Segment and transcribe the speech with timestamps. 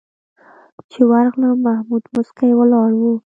[0.91, 3.01] چې ورغلم محمود موسکی ولاړ و.